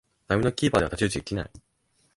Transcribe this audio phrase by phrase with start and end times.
[0.27, 1.51] 並みのキーパーでは太刀打ちできない